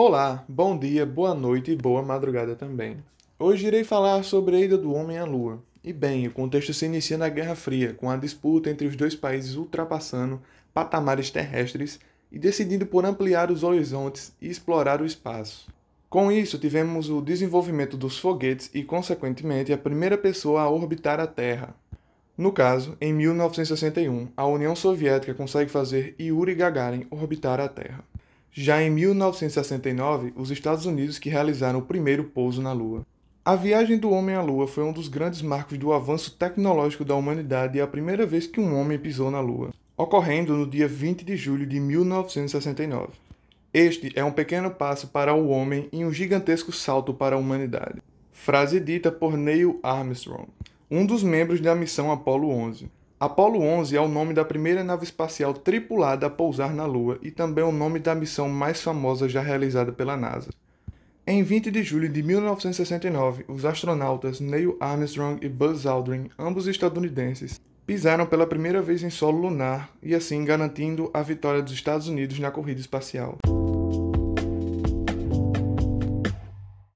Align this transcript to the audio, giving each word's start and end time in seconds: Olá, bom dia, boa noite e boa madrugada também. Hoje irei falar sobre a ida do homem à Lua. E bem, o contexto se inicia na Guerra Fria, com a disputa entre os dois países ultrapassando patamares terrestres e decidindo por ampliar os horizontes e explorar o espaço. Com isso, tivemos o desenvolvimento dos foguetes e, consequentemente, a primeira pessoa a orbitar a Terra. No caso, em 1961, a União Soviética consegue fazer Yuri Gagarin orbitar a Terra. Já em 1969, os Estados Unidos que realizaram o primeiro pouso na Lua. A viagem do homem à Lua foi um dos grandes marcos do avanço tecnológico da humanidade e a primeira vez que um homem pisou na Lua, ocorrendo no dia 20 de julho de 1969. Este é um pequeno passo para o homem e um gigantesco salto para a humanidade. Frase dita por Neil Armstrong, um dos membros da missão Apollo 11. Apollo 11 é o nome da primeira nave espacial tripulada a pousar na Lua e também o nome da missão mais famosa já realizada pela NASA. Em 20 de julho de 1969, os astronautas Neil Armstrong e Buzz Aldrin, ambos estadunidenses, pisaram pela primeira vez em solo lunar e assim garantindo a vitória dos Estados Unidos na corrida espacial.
Olá, 0.00 0.44
bom 0.48 0.78
dia, 0.78 1.04
boa 1.04 1.34
noite 1.34 1.72
e 1.72 1.76
boa 1.76 2.00
madrugada 2.02 2.54
também. 2.54 2.98
Hoje 3.36 3.66
irei 3.66 3.82
falar 3.82 4.22
sobre 4.22 4.54
a 4.54 4.60
ida 4.60 4.78
do 4.78 4.94
homem 4.94 5.18
à 5.18 5.24
Lua. 5.24 5.60
E 5.82 5.92
bem, 5.92 6.24
o 6.28 6.30
contexto 6.30 6.72
se 6.72 6.86
inicia 6.86 7.18
na 7.18 7.28
Guerra 7.28 7.56
Fria, 7.56 7.94
com 7.94 8.08
a 8.08 8.16
disputa 8.16 8.70
entre 8.70 8.86
os 8.86 8.94
dois 8.94 9.16
países 9.16 9.56
ultrapassando 9.56 10.40
patamares 10.72 11.32
terrestres 11.32 11.98
e 12.30 12.38
decidindo 12.38 12.86
por 12.86 13.04
ampliar 13.04 13.50
os 13.50 13.64
horizontes 13.64 14.32
e 14.40 14.48
explorar 14.48 15.02
o 15.02 15.04
espaço. 15.04 15.66
Com 16.08 16.30
isso, 16.30 16.58
tivemos 16.58 17.10
o 17.10 17.20
desenvolvimento 17.20 17.96
dos 17.96 18.20
foguetes 18.20 18.70
e, 18.72 18.84
consequentemente, 18.84 19.72
a 19.72 19.76
primeira 19.76 20.16
pessoa 20.16 20.62
a 20.62 20.70
orbitar 20.70 21.18
a 21.18 21.26
Terra. 21.26 21.74
No 22.36 22.52
caso, 22.52 22.96
em 23.00 23.12
1961, 23.12 24.28
a 24.36 24.46
União 24.46 24.76
Soviética 24.76 25.34
consegue 25.34 25.68
fazer 25.68 26.14
Yuri 26.20 26.54
Gagarin 26.54 27.04
orbitar 27.10 27.58
a 27.58 27.66
Terra. 27.66 28.04
Já 28.52 28.82
em 28.82 28.90
1969, 28.90 30.32
os 30.36 30.50
Estados 30.50 30.86
Unidos 30.86 31.18
que 31.18 31.28
realizaram 31.28 31.78
o 31.78 31.86
primeiro 31.86 32.24
pouso 32.24 32.60
na 32.62 32.72
Lua. 32.72 33.06
A 33.44 33.56
viagem 33.56 33.96
do 33.98 34.10
homem 34.10 34.34
à 34.34 34.42
Lua 34.42 34.66
foi 34.66 34.84
um 34.84 34.92
dos 34.92 35.08
grandes 35.08 35.40
marcos 35.40 35.78
do 35.78 35.92
avanço 35.92 36.36
tecnológico 36.36 37.04
da 37.04 37.14
humanidade 37.14 37.78
e 37.78 37.80
a 37.80 37.86
primeira 37.86 38.26
vez 38.26 38.46
que 38.46 38.60
um 38.60 38.78
homem 38.78 38.98
pisou 38.98 39.30
na 39.30 39.40
Lua, 39.40 39.70
ocorrendo 39.96 40.54
no 40.54 40.66
dia 40.66 40.86
20 40.86 41.24
de 41.24 41.36
julho 41.36 41.66
de 41.66 41.80
1969. 41.80 43.12
Este 43.72 44.12
é 44.14 44.24
um 44.24 44.32
pequeno 44.32 44.70
passo 44.70 45.08
para 45.08 45.34
o 45.34 45.48
homem 45.48 45.88
e 45.92 46.04
um 46.04 46.12
gigantesco 46.12 46.72
salto 46.72 47.14
para 47.14 47.36
a 47.36 47.38
humanidade. 47.38 48.02
Frase 48.32 48.80
dita 48.80 49.10
por 49.10 49.36
Neil 49.36 49.78
Armstrong, 49.82 50.48
um 50.90 51.04
dos 51.04 51.22
membros 51.22 51.60
da 51.60 51.74
missão 51.74 52.10
Apollo 52.10 52.50
11. 52.50 52.90
Apollo 53.20 53.60
11 53.60 53.96
é 53.96 54.00
o 54.00 54.06
nome 54.06 54.32
da 54.32 54.44
primeira 54.44 54.84
nave 54.84 55.02
espacial 55.02 55.52
tripulada 55.52 56.26
a 56.26 56.30
pousar 56.30 56.72
na 56.72 56.86
Lua 56.86 57.18
e 57.20 57.32
também 57.32 57.64
o 57.64 57.72
nome 57.72 57.98
da 57.98 58.14
missão 58.14 58.48
mais 58.48 58.80
famosa 58.80 59.28
já 59.28 59.42
realizada 59.42 59.90
pela 59.90 60.16
NASA. 60.16 60.50
Em 61.26 61.42
20 61.42 61.72
de 61.72 61.82
julho 61.82 62.08
de 62.08 62.22
1969, 62.22 63.44
os 63.48 63.64
astronautas 63.64 64.38
Neil 64.38 64.76
Armstrong 64.78 65.44
e 65.44 65.48
Buzz 65.48 65.84
Aldrin, 65.84 66.30
ambos 66.38 66.68
estadunidenses, 66.68 67.60
pisaram 67.84 68.24
pela 68.24 68.46
primeira 68.46 68.80
vez 68.80 69.02
em 69.02 69.10
solo 69.10 69.48
lunar 69.48 69.90
e 70.00 70.14
assim 70.14 70.44
garantindo 70.44 71.10
a 71.12 71.20
vitória 71.20 71.60
dos 71.60 71.72
Estados 71.72 72.06
Unidos 72.06 72.38
na 72.38 72.52
corrida 72.52 72.80
espacial. 72.80 73.36